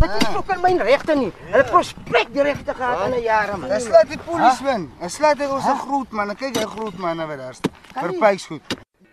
[0.00, 1.32] Dit is ook in my regte nie.
[1.50, 3.68] Hulle prospek die regte gehad in 'n jare man.
[3.68, 4.86] Dis laat die polisieman.
[5.00, 6.36] Dis laat hy ons 'n groot man.
[6.36, 7.74] Kyk hy groot man wat daar staan.
[7.94, 8.62] Verpyks goed.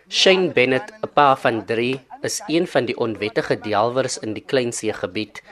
[0.08, 4.92] Shane Bennett, 'n pa van 3, is een van die onwettige delwers in die Kleinsee
[4.92, 5.42] gebied.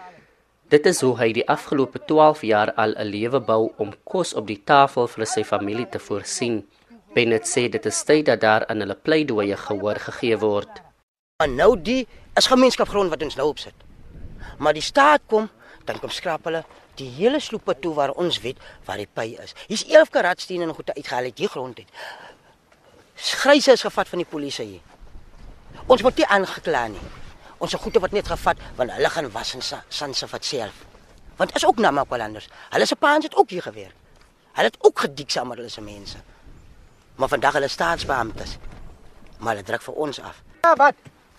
[0.69, 4.46] Dit is hoe hy die afgelope 12 jaar al 'n lewe bou om kos op
[4.46, 6.64] die tafel vir sy familie te voorsien.
[7.14, 10.82] Bennett sê dit is tyd dat daar aan hulle pleidooie gehoor gegee word.
[11.39, 13.86] Maar nou die is gemeenskapsgrond wat ons nou opsit.
[14.59, 15.48] Maar die staat kom,
[15.84, 16.64] dan kom skrap hulle
[16.96, 19.55] die hele sloepe toe waar ons weet waar die py is.
[19.69, 21.91] Hier's 11 karatstene en goed uitgehaal uit die grond uit.
[23.43, 24.80] Gryse is gevat van die polisie hier.
[25.87, 27.05] Ons word nie aangekla nie.
[27.59, 30.84] Ons se goede word net gevat want hulle gaan was en sanse vat self.
[31.37, 32.48] Want is ook Namakwalanders.
[32.73, 33.95] Hulle se paans het ook hier gewerk.
[34.57, 36.18] Hulle het ook gedik saam met hulle se mense.
[37.16, 38.57] Maar vandag hulle staatsbeamptes.
[39.38, 40.41] Maar hulle druk vir ons af.
[40.62, 40.95] Ja, wat?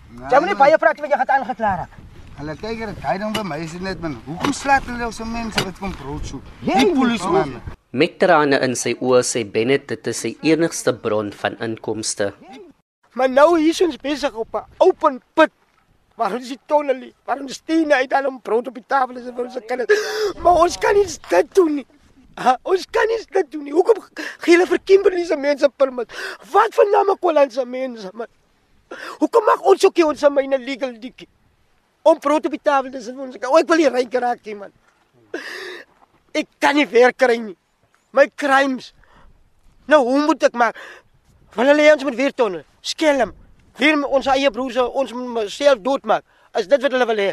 [0.08, 1.96] Jy moet nie baie praat wat jy gaan aangekla raak.
[2.38, 4.14] Hulle kyk dit hy ding by my is dit net man.
[4.28, 6.50] Hoekom slaat hulle ons mense wat kom brood soek?
[6.62, 7.54] Die moet polisieman.
[7.98, 12.28] Met trane in sy oë sê Bennett dit is sy enigste bron van inkomste.
[13.18, 15.50] Maar nou hier is ons besig op 'n open put.
[16.18, 19.18] Waar ons die tonne lê, waar ons stene uit aan om brood op die tafel
[19.18, 19.90] is vir ons kinders.
[20.44, 21.88] Maar ons kan nie dit doen nie.
[22.36, 23.74] Ha, ons kan nie dit doen nie.
[23.74, 24.04] Hoekom
[24.46, 26.14] gee hulle vir Kimberley se mense permit?
[26.52, 28.28] Wat van Namakwaland se mense man?
[29.20, 31.28] Hoekom mag ons ook nie ons myne legal dikkie?
[32.08, 33.40] Om brood op die tafel te sit vir ons.
[33.44, 34.72] O, ek wil nie ryk raak nie man.
[36.40, 37.56] Ek kan nie werk kry nie.
[38.14, 38.92] My crimes.
[39.90, 40.78] Nou hoe moet ek maak?
[41.56, 42.64] Wil hulle ons moet weer tonne?
[42.86, 43.32] Skelm.
[43.80, 45.14] Weer met ons eie broers ons
[45.54, 46.26] self doodmaak.
[46.60, 47.32] Is dit wat hulle wil hê?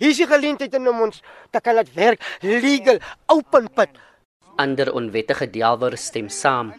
[0.00, 1.20] Hier is die geleentheid in om ons
[1.54, 2.98] te kan laat werk legal
[3.32, 3.94] open pit.
[4.58, 6.72] Ander onwettige delwers stem saam.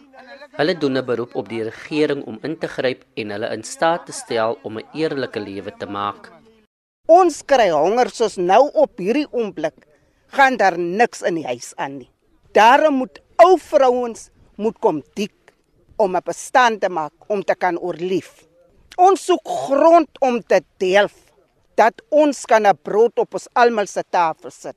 [0.56, 4.06] Hulle doen 'n beroep op die regering om in te gryp en hulle in staat
[4.06, 6.35] te stel om 'n eerlike lewe te maak.
[7.06, 9.84] Ons kry honger soos nou op hierdie oomblik.
[10.34, 12.08] Gaan daar niks in die huis aan nie.
[12.50, 15.54] Daarom moet ou vrouens moet kom dik
[16.02, 18.42] om 'n bestand te maak om te kan oorleef.
[18.98, 21.08] Ons soek grond om te deel
[21.76, 24.76] dat ons kan 'n brood op ons almal se tafel sit.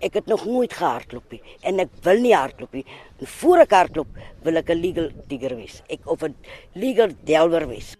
[0.00, 2.84] Ek het nog nooit gehardloop nie en ek wil nie hardloop nie.
[3.22, 4.08] Voor ek hardloop,
[4.42, 5.82] wil ek 'n legal digger wees.
[5.88, 6.36] Ek of 'n
[6.74, 7.96] legal delwer wees.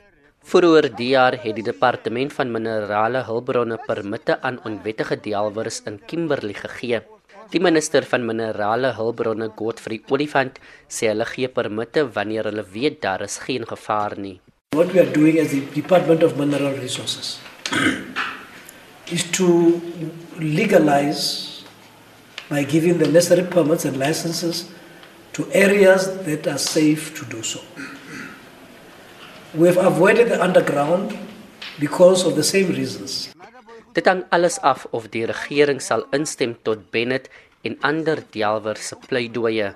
[0.46, 6.54] Vroeger die jaar het die departement van minerale hulpbronne permitte aan onwettige delwers in Kimberley
[6.54, 7.00] gegee.
[7.50, 13.26] Die minister van minerale hulpbronne, Godfrey Olifant, sê hulle gee permitte wanneer hulle weet daar
[13.26, 14.36] is geen gevaar nie.
[14.78, 17.40] What we are doing as the Department of Mineral Resources
[19.18, 19.50] is to
[20.38, 21.64] legalize
[22.46, 24.68] by giving the necessary permits and licenses
[25.32, 27.58] to areas that are safe to do so.
[29.56, 31.16] We have avoided the underground
[31.80, 33.32] because of the same reasons.
[33.96, 37.30] Dit hang alles af of die regering sal instem tot Bennett
[37.64, 39.70] en ander delwers se pleidooie.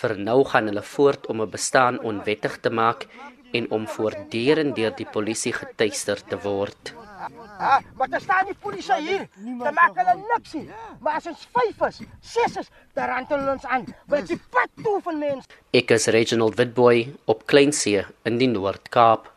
[0.00, 3.06] Vir nou gaan hulle voort om 'n bestaan onwettig te maak
[3.54, 6.94] en om voortdurend deur die polisie getuister te word.
[7.58, 9.28] Ah, maar daar staan die polisie hier.
[9.36, 10.68] Dan maak hulle niks nie.
[11.00, 13.86] Maar as ons 5 is, 6 is, dan rantel ons aan.
[14.06, 15.48] Wat die pad toe van mense.
[15.76, 19.32] Ek is Reginald Witboy op Kleinsee in die Noord-Kaap.